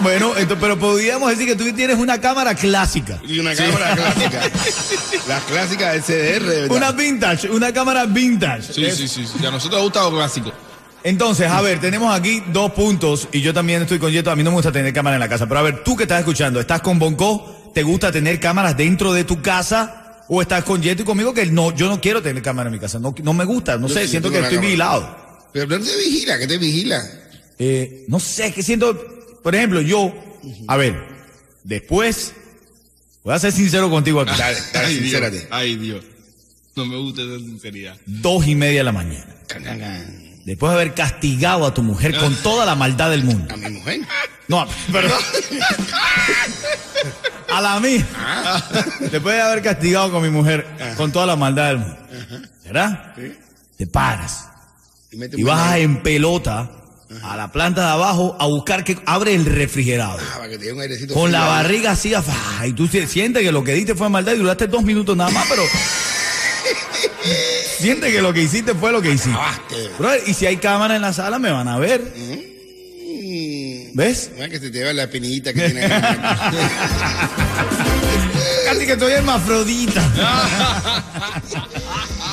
Bueno, 0.00 0.28
entonces, 0.36 0.58
pero 0.60 0.78
podríamos 0.78 1.28
decir 1.28 1.44
que 1.48 1.56
tú 1.56 1.64
tienes 1.74 1.98
una 1.98 2.20
cámara 2.20 2.54
clásica. 2.54 3.18
Y 3.26 3.40
una 3.40 3.52
cámara 3.52 3.96
clásica. 3.96 4.42
Las 5.28 5.42
clásicas 5.42 5.92
del 5.92 6.02
CDR, 6.04 6.46
verdad. 6.46 6.76
Una 6.76 6.92
vintage, 6.92 7.50
una 7.50 7.72
cámara 7.72 8.06
vintage. 8.06 8.72
Sí, 8.74 8.84
Es- 8.84 8.96
sí, 8.96 9.08
sí, 9.08 9.26
sí. 9.26 9.44
A 9.44 9.50
nosotros 9.50 9.80
nos 9.82 9.90
gusta 9.90 10.02
lo 10.04 10.12
clásico. 10.12 10.52
Entonces, 11.02 11.50
a 11.50 11.60
ver, 11.62 11.80
tenemos 11.80 12.14
aquí 12.16 12.44
dos 12.52 12.70
puntos 12.72 13.26
y 13.32 13.40
yo 13.40 13.52
también 13.52 13.82
estoy 13.82 13.98
con 13.98 14.12
Yeto. 14.12 14.30
A 14.30 14.36
mí 14.36 14.44
no 14.44 14.50
me 14.50 14.56
gusta 14.56 14.70
tener 14.70 14.92
cámara 14.92 15.16
en 15.16 15.20
la 15.20 15.28
casa, 15.28 15.46
pero 15.48 15.58
a 15.58 15.62
ver, 15.64 15.82
tú 15.82 15.96
que 15.96 16.04
estás 16.04 16.20
escuchando, 16.20 16.60
¿estás 16.60 16.80
con 16.80 17.00
Bonco? 17.00 17.72
¿Te 17.74 17.82
gusta 17.82 18.12
tener 18.12 18.38
cámaras 18.38 18.76
dentro 18.76 19.12
de 19.12 19.24
tu 19.24 19.42
casa? 19.42 19.97
¿O 20.28 20.42
estás 20.42 20.62
con 20.64 20.82
Yeto 20.82 21.02
y 21.02 21.04
conmigo 21.04 21.32
que 21.32 21.46
no, 21.46 21.74
yo 21.74 21.88
no 21.88 22.00
quiero 22.00 22.22
tener 22.22 22.42
cámara 22.42 22.68
en 22.68 22.74
mi 22.74 22.78
casa? 22.78 22.98
No, 22.98 23.14
no 23.22 23.32
me 23.34 23.44
gusta, 23.44 23.78
no 23.78 23.88
Yo 23.88 23.94
sé, 23.94 24.06
siento 24.08 24.28
que 24.30 24.36
estoy 24.36 24.50
cámara. 24.56 24.66
vigilado. 24.68 25.48
Pero 25.52 25.66
no 25.66 25.84
te 25.84 25.96
vigila, 25.96 26.38
que 26.38 26.46
te 26.46 26.58
vigila. 26.58 27.02
Eh, 27.58 28.04
no 28.08 28.20
sé, 28.20 28.52
que 28.52 28.62
siento, 28.62 28.94
por 29.42 29.54
ejemplo, 29.54 29.80
yo, 29.80 30.12
a 30.66 30.76
ver, 30.76 31.02
después, 31.64 32.34
voy 33.24 33.34
a 33.34 33.38
ser 33.38 33.52
sincero 33.52 33.88
contigo 33.90 34.20
aquí, 34.20 34.32
Dale, 34.38 34.58
dale, 34.72 34.86
Ay, 34.86 34.92
Dios. 34.94 35.02
sincérate. 35.02 35.46
Ay, 35.50 35.76
Dios. 35.76 36.04
No 36.76 36.84
me 36.86 36.96
gusta 36.98 37.22
esa 37.22 37.38
sinceridad. 37.38 37.96
dos 38.06 38.46
y 38.46 38.54
media 38.54 38.80
de 38.80 38.84
la 38.84 38.92
mañana, 38.92 39.34
después 40.48 40.70
de 40.72 40.80
haber 40.80 40.94
castigado 40.94 41.66
a 41.66 41.74
tu 41.74 41.82
mujer 41.82 42.16
con 42.16 42.34
toda 42.36 42.64
la 42.64 42.74
maldad 42.74 43.10
del 43.10 43.22
mundo. 43.22 43.52
A 43.52 43.56
mi 43.56 43.68
mujer. 43.68 44.00
No, 44.48 44.66
pero. 44.92 45.10
A 47.50 47.60
la 47.60 47.80
mía. 47.80 48.06
Después 49.10 49.34
de 49.36 49.42
haber 49.42 49.62
castigado 49.62 50.10
con 50.10 50.22
mi 50.22 50.30
mujer 50.30 50.66
con 50.96 51.12
toda 51.12 51.26
la 51.26 51.36
maldad 51.36 51.68
del 51.68 51.78
mundo. 51.78 51.96
¿Verdad? 52.64 53.14
Te 53.76 53.86
paras 53.86 54.46
Y, 55.10 55.42
vas 55.42 55.76
en 55.76 56.02
pelota 56.02 56.70
a 57.22 57.36
la 57.36 57.52
planta 57.52 57.82
de 57.86 57.92
abajo 57.92 58.36
a 58.38 58.46
buscar 58.46 58.84
que 58.84 58.98
abre 59.06 59.34
el 59.34 59.44
refrigerador. 59.46 60.20
Ah, 60.22 60.36
para 60.38 60.48
que 60.50 60.58
te 60.58 60.64
dé 60.66 60.72
un 60.72 60.80
airecito 60.80 61.14
Con 61.14 61.30
la 61.32 61.40
frío 61.40 61.50
barriga 61.50 61.90
así, 61.92 62.12
y 62.66 62.72
tú 62.72 62.86
si- 62.88 63.06
sientes 63.06 63.42
que 63.42 63.52
lo 63.52 63.64
que 63.64 63.72
diste 63.74 63.94
fue 63.94 64.08
maldad 64.08 64.32
y 64.32 64.38
duraste 64.38 64.66
dos 64.66 64.82
minutos 64.82 65.16
nada 65.16 65.30
más, 65.30 65.46
pero. 65.48 65.62
Sientes 67.78 68.12
que 68.12 68.22
lo 68.22 68.32
que 68.32 68.42
hiciste 68.42 68.74
fue 68.74 68.92
lo 68.92 69.00
que 69.00 69.10
hiciste. 69.10 69.30
Acabaste. 69.30 69.90
Brother, 69.98 70.22
y 70.26 70.34
si 70.34 70.46
hay 70.46 70.56
cámara 70.58 70.96
en 70.96 71.02
la 71.02 71.12
sala, 71.12 71.38
me 71.38 71.50
van 71.50 71.68
a 71.68 71.78
ver. 71.78 72.00
Mm. 72.00 72.48
¿Ves? 73.94 74.30
Mira 74.34 74.48
que 74.48 74.60
se 74.60 74.70
te 74.70 74.84
va 74.84 74.92
la 74.92 75.04
espinillita 75.04 75.52
que 75.52 75.70
tiene. 75.70 75.88
Casi 78.64 78.86
que 78.86 78.92
estoy 78.92 79.12
hermafrodita. 79.12 80.00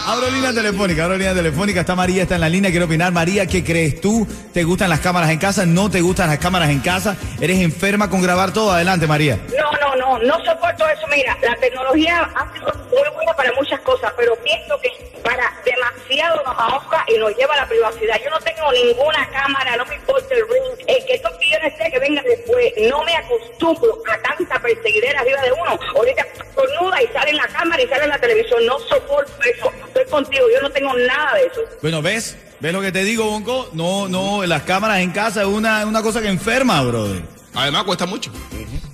abro 0.05 0.29
línea 0.29 0.53
telefónica, 0.53 1.05
abro 1.05 1.17
línea 1.17 1.33
telefónica. 1.33 1.79
Está 1.79 1.95
María, 1.95 2.23
está 2.23 2.35
en 2.35 2.41
la 2.41 2.49
línea. 2.49 2.69
Quiero 2.71 2.85
opinar. 2.85 3.11
María, 3.11 3.47
¿qué 3.47 3.63
crees 3.63 3.99
tú? 4.01 4.27
¿Te 4.53 4.63
gustan 4.63 4.89
las 4.89 4.99
cámaras 4.99 5.29
en 5.31 5.39
casa? 5.39 5.65
¿No 5.65 5.89
te 5.89 6.01
gustan 6.01 6.27
las 6.27 6.39
cámaras 6.39 6.69
en 6.69 6.81
casa? 6.81 7.17
¿Eres 7.39 7.59
enferma 7.59 8.09
con 8.09 8.21
grabar 8.21 8.53
todo? 8.53 8.71
Adelante, 8.71 9.07
María. 9.07 9.39
No, 9.47 9.74
no, 9.95 10.19
no, 10.19 10.43
soporto 10.43 10.87
eso. 10.87 11.07
Mira, 11.07 11.37
la 11.41 11.55
tecnología 11.55 12.29
ha 12.35 12.53
sido 12.53 12.73
muy 12.89 13.09
buena 13.15 13.33
para 13.33 13.51
muchas 13.53 13.79
cosas, 13.81 14.11
pero 14.17 14.35
pienso 14.37 14.79
que 14.79 14.89
para 15.23 15.51
demasiado 15.63 16.43
nos 16.43 16.57
ahoga 16.57 17.05
y 17.07 17.17
nos 17.17 17.35
lleva 17.35 17.53
a 17.55 17.57
la 17.57 17.67
privacidad. 17.67 18.19
Yo 18.23 18.29
no 18.29 18.39
tengo 18.39 18.71
ninguna 18.71 19.29
cámara, 19.29 19.75
no 19.77 19.85
me 19.85 19.95
importa 19.95 20.33
el 20.33 20.41
ring. 20.47 20.85
El 20.87 21.05
que 21.05 21.13
estos 21.15 21.31
millones 21.39 21.73
sé 21.77 21.91
que 21.91 21.99
venga 21.99 22.21
después, 22.21 22.73
no 22.89 23.03
me 23.03 23.15
acostumbro 23.15 24.01
a 24.11 24.17
tanta 24.21 24.59
perseguidera 24.59 25.19
arriba 25.19 25.41
de 25.41 25.51
uno. 25.51 25.79
Ahorita 25.95 26.25
tornuda 26.55 27.01
y 27.01 27.07
sale 27.07 27.31
en 27.31 27.37
la 27.37 27.47
cámara 27.47 27.81
y 27.81 27.87
sale 27.87 28.03
en 28.03 28.09
la 28.09 28.19
televisión. 28.19 28.65
No 28.65 28.79
soporto 28.79 29.33
eso. 29.43 29.71
Estoy 29.87 30.05
contigo, 30.05 30.45
yo 30.53 30.61
no 30.61 30.69
tengo 30.71 30.93
nada 30.93 31.35
de 31.35 31.45
eso. 31.47 31.61
Bueno, 31.81 32.01
¿ves? 32.01 32.37
¿Ves 32.59 32.73
lo 32.73 32.81
que 32.81 32.91
te 32.91 33.03
digo, 33.03 33.25
Bonco? 33.25 33.69
No, 33.73 34.07
no, 34.07 34.45
las 34.45 34.63
cámaras 34.63 34.99
en 34.99 35.11
casa 35.11 35.41
es 35.41 35.47
una, 35.47 35.85
una 35.85 36.01
cosa 36.01 36.21
que 36.21 36.29
enferma, 36.29 36.81
brother. 36.83 37.34
Además, 37.55 37.83
cuesta 37.83 38.05
mucho. 38.05 38.31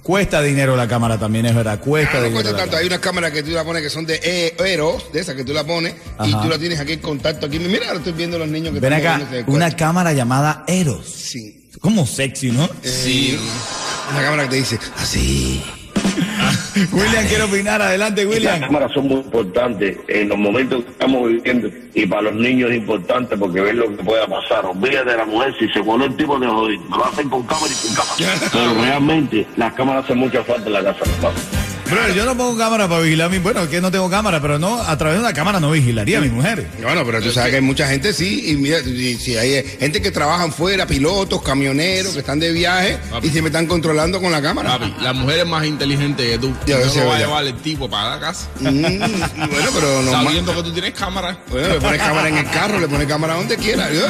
Cuesta 0.04 0.42
dinero 0.42 0.76
la 0.76 0.88
cámara 0.88 1.18
también, 1.18 1.46
es 1.46 1.56
verdad. 1.56 1.80
Cuesta 1.80 2.18
Ah, 2.18 2.22
no 2.22 2.26
dinero. 2.28 2.44
cuesta 2.44 2.62
tanto. 2.62 2.78
Hay 2.78 2.88
unas 2.88 3.00
cámaras 3.00 3.32
que 3.32 3.44
tú 3.44 3.52
la 3.52 3.64
pones 3.64 3.82
que 3.82 3.90
son 3.90 4.06
de 4.06 4.20
eh, 4.24 4.56
Eros, 4.66 5.12
de 5.12 5.20
esas 5.20 5.36
que 5.36 5.44
tú 5.44 5.54
la 5.54 5.64
pones, 5.64 5.94
y 6.26 6.32
tú 6.32 6.50
la 6.50 6.58
tienes 6.58 6.80
aquí 6.80 6.94
en 6.94 7.00
contacto. 7.00 7.46
aquí 7.48 7.60
Mira, 7.60 7.88
ahora 7.88 8.00
estoy 8.00 8.14
viendo 8.14 8.38
los 8.40 8.48
niños 8.48 8.74
que 8.74 8.80
Ven 8.80 8.94
están 8.94 9.22
acá, 9.22 9.44
una 9.48 9.76
cámara 9.76 10.14
llamada 10.14 10.64
Eros. 10.68 11.06
Sí. 11.08 11.70
Como 11.80 12.06
sexy, 12.06 12.52
¿no? 12.52 12.70
Sí. 12.84 13.40
Una 14.12 14.22
cámara 14.22 14.44
que 14.44 14.50
te 14.50 14.56
dice, 14.58 14.80
así. 14.98 15.64
William, 16.92 17.28
quiero 17.28 17.46
opinar. 17.46 17.82
Adelante, 17.82 18.24
Las 18.26 18.34
William. 18.34 18.60
cámaras 18.62 18.92
son 18.94 19.08
muy 19.08 19.18
importantes 19.18 19.98
en 20.08 20.30
los 20.30 20.38
momentos 20.38 20.84
que 20.84 20.92
estamos 20.92 21.28
viviendo 21.28 21.70
y 21.94 22.06
para 22.06 22.24
los 22.24 22.36
niños 22.36 22.72
es 22.72 22.78
importante 22.78 23.38
porque 23.38 23.62
ven 23.62 23.78
lo 23.78 23.96
que 23.96 24.04
pueda 24.04 24.28
pasar. 24.28 24.66
Olvídate 24.66 25.12
de 25.12 25.18
la 25.18 25.26
mujer, 25.26 25.54
si 25.60 25.68
se 25.70 25.80
voló 25.80 26.06
el 26.06 26.16
tipo 26.16 26.40
de 26.40 26.48
joder, 26.48 26.80
lo 26.90 27.06
hacer 27.06 27.26
con 27.26 27.44
cámara 27.44 27.68
y 27.72 27.76
sin 27.76 27.96
cámara. 27.96 28.16
Pero 28.52 28.74
realmente 28.82 29.48
las 29.58 29.74
cámaras 29.74 30.06
hacen 30.06 30.18
mucha 30.18 30.44
falta 30.44 30.68
en 30.68 30.74
la 30.74 30.84
casa. 30.84 31.61
Brother, 31.92 32.14
yo 32.16 32.26
no 32.26 32.38
pongo 32.38 32.58
cámara 32.58 32.88
para 32.88 33.02
vigilar 33.02 33.28
a 33.28 33.30
mi. 33.30 33.40
Bueno, 33.40 33.70
que 33.70 33.82
no 33.82 33.92
tengo 33.92 34.10
cámara, 34.10 34.42
pero 34.42 34.58
no, 34.58 34.82
a 34.82 34.98
través 34.98 35.18
de 35.18 35.24
una 35.26 35.34
cámara 35.34 35.60
no 35.60 35.72
vigilaría 35.72 36.20
a 36.20 36.22
mi 36.22 36.30
mujer. 36.30 36.66
Bueno, 36.82 37.06
pero 37.06 37.22
tú 37.22 37.32
sabes 37.32 37.50
que 37.50 37.58
hay 37.58 37.62
mucha 37.62 37.88
gente, 37.88 38.14
sí, 38.14 38.52
y 38.52 38.56
mira, 38.56 38.80
y 38.80 39.16
si 39.16 39.36
hay 39.36 39.56
eh, 39.56 39.78
gente 39.80 40.02
que 40.02 40.10
trabajan 40.12 40.54
fuera, 40.54 40.88
pilotos, 40.88 41.42
camioneros, 41.42 42.14
que 42.14 42.20
están 42.20 42.40
de 42.40 42.52
viaje 42.54 42.98
Papi. 43.10 43.28
y 43.28 43.32
se 43.32 43.42
me 43.42 43.50
están 43.50 43.68
controlando 43.68 44.22
con 44.22 44.32
la 44.32 44.42
cámara. 44.42 44.80
Papi, 44.80 44.94
la 45.02 45.12
mujer 45.14 45.40
es 45.40 45.46
más 45.48 45.66
inteligente 45.66 46.26
que 46.30 46.38
tú. 46.40 46.54
Ya, 46.66 46.78
no 46.80 47.06
va 47.08 47.16
a 47.16 47.20
llevar 47.20 47.46
el 47.46 47.56
tipo 47.62 47.90
para 47.90 48.12
la 48.16 48.20
casa. 48.22 48.48
Mm, 48.60 48.72
bueno, 48.72 49.70
pero 49.74 50.02
no 50.04 50.12
Sabiendo 50.12 50.56
que 50.56 50.64
tú 50.64 50.72
tienes 50.72 50.94
cámara. 50.94 51.38
Bueno, 51.50 51.68
le 51.68 51.82
pones 51.82 52.00
cámara 52.02 52.30
en 52.30 52.38
el 52.38 52.50
carro, 52.52 52.80
le 52.80 52.88
pones 52.88 53.08
cámara 53.08 53.34
donde 53.36 53.58
quiera. 53.58 53.92
Yo, 53.92 54.02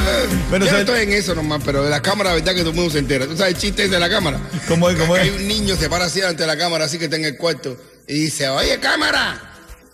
Bueno, 0.50 0.66
yo 0.66 0.70
¿sabes? 0.70 0.86
estoy 0.86 1.02
en 1.02 1.12
eso 1.12 1.34
nomás, 1.34 1.60
pero 1.64 1.82
de 1.82 1.90
la 1.90 2.00
cámara, 2.00 2.30
la 2.30 2.36
verdad 2.36 2.52
que 2.54 2.60
todo 2.60 2.70
el 2.70 2.76
mundo 2.76 2.90
se 2.92 2.98
entera. 3.00 3.26
¿Tú 3.26 3.36
sabes 3.36 3.54
el 3.54 3.60
chiste 3.60 3.88
de 3.88 3.98
la 3.98 4.08
cámara? 4.08 4.38
¿Cómo 4.68 4.88
es, 4.88 4.96
cómo 4.96 5.16
es? 5.16 5.22
Hay 5.22 5.30
un 5.30 5.48
niño 5.48 5.74
se 5.76 5.88
para 5.88 6.04
así 6.04 6.20
ante 6.22 6.46
la 6.46 6.56
cámara, 6.56 6.84
así 6.84 6.98
que 6.98 7.04
está 7.06 7.16
en 7.16 7.24
el 7.24 7.36
cuarto, 7.36 7.71
y 8.08 8.14
dice, 8.14 8.48
oye, 8.48 8.78
cámara, 8.80 9.40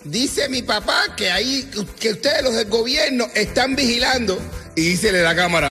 dice 0.04 0.48
mi 0.48 0.62
papá 0.62 1.14
que 1.16 1.30
ahí, 1.30 1.68
que 2.00 2.10
ustedes 2.10 2.42
los 2.42 2.54
del 2.54 2.68
gobierno 2.68 3.26
están 3.34 3.76
vigilando. 3.76 4.38
Y 4.74 4.82
dice 4.82 5.12
la 5.12 5.34
cámara, 5.34 5.68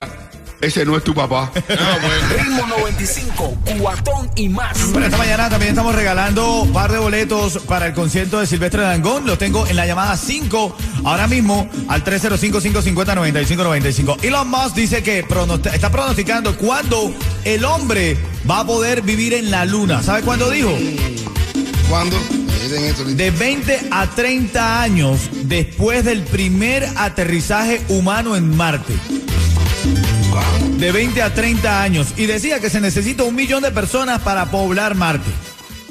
ese 0.60 0.84
no 0.84 0.96
es 0.96 1.04
tu 1.04 1.14
papá. 1.14 1.52
Ah, 1.80 1.96
bueno. 2.02 2.16
Ritmo 2.36 2.66
95, 2.66 3.56
cuatón 3.78 4.28
y 4.34 4.48
más. 4.48 4.90
Bueno, 4.90 5.06
esta 5.06 5.16
mañana 5.16 5.48
también 5.48 5.70
estamos 5.70 5.94
regalando 5.94 6.62
un 6.62 6.72
par 6.72 6.90
de 6.90 6.98
boletos 6.98 7.58
para 7.66 7.86
el 7.86 7.94
concierto 7.94 8.40
de 8.40 8.46
Silvestre 8.46 8.82
Dangón. 8.82 9.24
Los 9.26 9.38
tengo 9.38 9.64
en 9.66 9.76
la 9.76 9.86
llamada 9.86 10.16
5 10.16 10.76
ahora 11.04 11.28
mismo 11.28 11.70
al 11.88 12.04
305-550-9595. 12.04 14.24
Elon 14.24 14.50
Musk 14.50 14.74
dice 14.74 15.02
que 15.02 15.24
está 15.72 15.90
pronosticando 15.90 16.56
cuándo 16.56 17.14
el 17.44 17.64
hombre 17.64 18.16
va 18.50 18.58
a 18.60 18.66
poder 18.66 19.02
vivir 19.02 19.34
en 19.34 19.52
la 19.52 19.64
luna. 19.64 20.02
¿Sabe 20.02 20.22
cuándo 20.22 20.50
dijo? 20.50 20.76
¿Cuándo? 21.88 22.16
De 23.16 23.30
20 23.30 23.88
a 23.90 24.06
30 24.06 24.82
años 24.82 25.30
después 25.44 26.04
del 26.04 26.22
primer 26.22 26.86
aterrizaje 26.96 27.80
humano 27.88 28.36
en 28.36 28.54
Marte. 28.54 28.92
De 30.76 30.92
20 30.92 31.22
a 31.22 31.32
30 31.32 31.82
años. 31.82 32.08
Y 32.16 32.26
decía 32.26 32.60
que 32.60 32.68
se 32.68 32.80
necesita 32.80 33.24
un 33.24 33.34
millón 33.34 33.62
de 33.62 33.70
personas 33.70 34.20
para 34.20 34.50
poblar 34.50 34.94
Marte. 34.96 35.30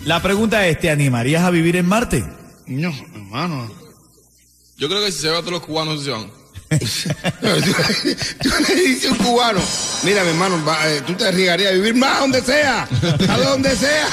La 0.05 0.21
pregunta 0.21 0.67
es, 0.67 0.79
¿te 0.79 0.91
animarías 0.91 1.43
a 1.43 1.49
vivir 1.49 1.75
en 1.75 1.87
Marte? 1.87 2.23
No, 2.67 2.93
hermano. 3.15 3.71
Yo 4.77 4.87
creo 4.87 5.03
que 5.03 5.11
si 5.11 5.19
se 5.21 5.29
va 5.29 5.39
a 5.39 5.41
todos 5.41 5.53
los 5.53 5.63
cubanos 5.63 6.03
se 6.03 6.11
van. 6.11 6.29
tú 6.69 8.49
le 8.67 8.75
dices 8.75 9.09
a 9.09 9.13
un 9.13 9.17
cubano, 9.19 9.61
mira 10.03 10.21
mi 10.23 10.29
hermano, 10.31 10.61
eh, 10.85 11.01
tú 11.07 11.13
te 11.13 11.25
arriesgarías 11.25 11.71
a 11.71 11.75
vivir 11.75 11.95
más 11.95 12.19
donde 12.19 12.41
sea, 12.41 12.83
a 13.29 13.37
donde 13.37 13.73
sea, 13.73 14.05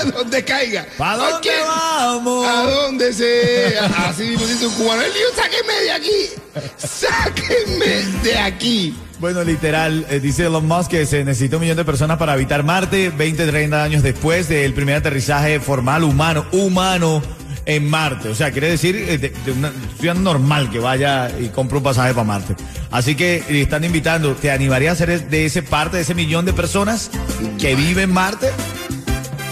a 0.00 0.04
donde 0.16 0.44
caiga. 0.44 0.86
¿Pa' 0.96 1.16
¿Por 1.16 1.30
dónde 1.30 1.50
vamos? 1.66 2.46
A 2.46 2.62
donde 2.62 3.12
sea. 3.12 3.86
Así 4.08 4.22
mismo 4.24 4.46
dice 4.46 4.66
un 4.66 4.74
cubano, 4.74 5.02
el 5.02 5.12
lío, 5.12 5.26
sáquenme 5.34 5.74
de 5.84 5.92
aquí, 5.92 6.68
sáquenme 6.76 8.22
de 8.22 8.38
aquí. 8.38 8.96
Bueno, 9.18 9.42
literal, 9.42 10.06
eh, 10.10 10.20
dice 10.20 10.46
Elon 10.46 10.66
Musk 10.66 10.90
que 10.90 11.04
se 11.04 11.24
necesita 11.24 11.56
un 11.56 11.62
millón 11.62 11.76
de 11.76 11.84
personas 11.84 12.18
para 12.18 12.34
habitar 12.34 12.62
Marte 12.62 13.10
20, 13.10 13.46
30 13.48 13.82
años 13.82 14.02
después 14.02 14.48
del 14.48 14.72
primer 14.74 14.96
aterrizaje 14.96 15.58
formal 15.58 16.04
humano, 16.04 16.46
humano 16.52 17.20
en 17.66 17.88
Marte. 17.88 18.28
O 18.28 18.34
sea, 18.34 18.52
quiere 18.52 18.70
decir 18.70 18.94
eh, 18.96 19.18
de, 19.18 19.30
de 19.30 19.52
una 19.52 19.72
ciudad 19.98 20.14
normal 20.14 20.70
que 20.70 20.78
vaya 20.78 21.30
y 21.38 21.48
compre 21.48 21.78
un 21.78 21.84
pasaje 21.84 22.14
para 22.14 22.24
Marte. 22.24 22.54
Así 22.90 23.14
que 23.14 23.42
están 23.48 23.84
invitando. 23.84 24.34
¿Te 24.34 24.50
animaría 24.50 24.92
a 24.92 24.94
ser 24.94 25.28
de 25.28 25.46
ese 25.46 25.62
parte, 25.62 25.96
de 25.96 26.04
ese 26.04 26.14
millón 26.14 26.44
de 26.44 26.52
personas 26.52 27.10
que 27.58 27.74
vive 27.74 28.02
en 28.02 28.12
Marte? 28.12 28.50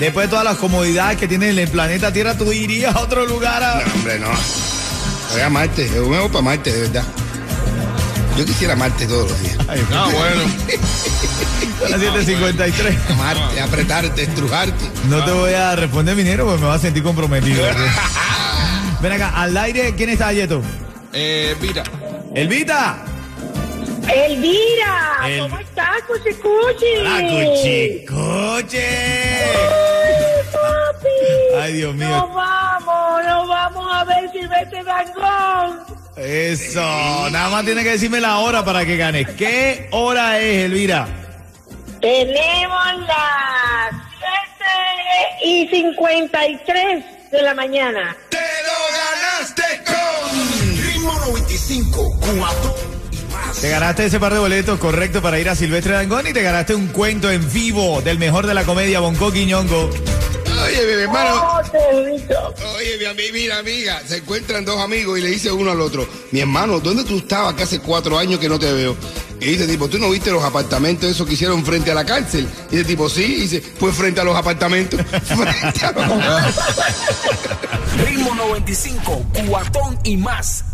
Después 0.01 0.27
de 0.27 0.31
todas 0.31 0.45
las 0.45 0.57
comodidades 0.59 1.17
que 1.19 1.27
tiene 1.27 1.49
el 1.51 1.69
planeta 1.69 2.13
Tierra, 2.13 2.37
¿tú 2.37 2.53
irías 2.53 2.95
a 2.95 3.01
otro 3.01 3.25
lugar? 3.27 3.63
a- 3.63 3.83
No, 3.87 3.95
hombre, 3.95 4.19
no. 4.19 4.29
Voy 5.33 5.41
a 5.41 5.49
Marte, 5.49 5.89
yo 5.95 6.07
me 6.07 6.19
voy 6.19 6.29
para 6.29 6.43
Marte, 6.43 6.71
de 6.73 6.81
verdad. 6.83 7.05
Yo 8.37 8.45
quisiera 8.45 8.77
Marte 8.77 9.07
todos 9.07 9.31
los 9.31 9.41
días. 9.41 9.57
Ay, 9.69 9.83
Ah, 9.93 10.09
bueno. 10.13 10.43
son 11.81 11.91
las 11.91 12.01
7.53. 12.01 12.95
Amarte, 13.11 13.61
apretarte, 13.61 14.23
estrujarte. 14.23 14.85
No 15.09 15.25
te 15.25 15.31
voy 15.33 15.55
a 15.55 15.75
responder, 15.77 16.15
minero, 16.15 16.45
porque 16.45 16.61
me 16.61 16.67
vas 16.69 16.77
a 16.81 16.83
sentir 16.83 17.03
comprometido. 17.03 17.65
Ven 19.01 19.13
acá, 19.13 19.31
al 19.35 19.57
aire, 19.57 19.95
¿quién 19.97 20.11
está, 20.11 20.31
Yeto? 20.33 20.61
Eh, 21.15 21.57
mira. 21.61 21.83
¡Elvita! 22.35 22.99
Elvira, 24.15 25.17
El- 25.27 25.41
¿cómo 25.41 25.59
estás, 25.59 26.03
Cuchi 26.07 26.35
Cuchi? 26.35 27.03
¡La 27.03 27.23
cuchicoche! 27.23 28.87
Ay, 31.61 31.73
Dios 31.75 31.95
mío. 31.95 32.09
Nos 32.09 32.35
vamos, 32.35 33.25
nos 33.25 33.49
vamos 33.49 33.87
a 33.93 34.05
ver 34.05 34.31
si 34.33 34.47
vete 34.47 34.83
Dangón. 34.83 35.81
Eso, 36.17 36.81
nada 37.31 37.51
más 37.51 37.65
tiene 37.65 37.83
que 37.83 37.91
decirme 37.91 38.21
la 38.21 38.39
hora 38.39 38.65
para 38.65 38.87
que 38.87 38.97
ganes. 38.97 39.29
¿Qué 39.37 39.89
hora 39.91 40.39
es, 40.41 40.65
Elvira? 40.65 41.07
Tenemos 42.01 42.99
las 43.07 43.93
7 45.43 45.45
y 45.45 45.69
53 45.69 47.05
de 47.31 47.43
la 47.43 47.55
mañana. 47.55 48.17
¡Te 48.31 48.39
lo 48.39 48.79
ganaste 48.97 49.63
con... 49.85 50.87
Ritmo 50.87 51.13
95, 51.27 52.19
cuatón 52.21 52.73
y 53.13 53.33
más. 53.33 53.61
Te 53.61 53.69
ganaste 53.69 54.07
ese 54.07 54.19
par 54.21 54.33
de 54.33 54.39
boletos 54.39 54.79
correcto 54.79 55.21
para 55.21 55.39
ir 55.39 55.49
a 55.49 55.55
Silvestre 55.55 55.95
Dangón 55.95 56.27
y 56.27 56.33
te 56.33 56.43
ganaste 56.43 56.75
un 56.75 56.89
cuento 56.89 57.31
en 57.31 57.53
vivo 57.53 58.01
del 58.01 58.19
mejor 58.19 58.47
de 58.47 58.55
la 58.55 58.65
comedia, 58.65 59.01
Bonco 59.01 59.33
Quiñongo. 59.33 59.91
Mi 60.87 60.93
hermano. 60.93 61.63
Oye, 62.77 63.13
mi 63.17 63.33
mira, 63.33 63.59
amiga, 63.59 64.01
se 64.07 64.19
encuentran 64.19 64.65
dos 64.65 64.81
amigos 64.81 65.19
y 65.19 65.23
le 65.23 65.31
dice 65.31 65.51
uno 65.51 65.73
al 65.73 65.81
otro, 65.81 66.09
mi 66.31 66.41
hermano, 66.41 66.79
¿dónde 66.79 67.03
tú 67.03 67.19
estabas 67.19 67.55
que 67.55 67.65
hace 67.65 67.81
cuatro 67.81 68.17
años 68.17 68.39
que 68.39 68.49
no 68.49 68.57
te 68.57 68.73
veo? 68.73 68.97
Y 69.41 69.47
dice 69.47 69.67
tipo, 69.67 69.89
¿tú 69.89 69.99
no 69.99 70.09
viste 70.11 70.31
los 70.31 70.45
apartamentos 70.45 71.11
esos 71.11 71.27
que 71.27 71.35
hicieron 71.35 71.65
frente 71.65 71.91
a 71.91 71.95
la 71.95 72.07
cárcel? 72.07 72.49
Y 72.71 72.77
dice 72.77 72.85
tipo, 72.85 73.09
sí, 73.09 73.25
y 73.25 73.41
dice, 73.43 73.63
pues 73.81 73.97
frente 73.97 74.21
a 74.21 74.25
los 74.25 74.37
apartamentos. 74.37 75.01
frente 75.25 75.87
a 75.87 75.93
los 75.93 76.55
Ritmo 78.07 78.35
95, 78.37 79.27
cuatón 79.49 79.99
y 80.05 80.17
más. 80.17 80.65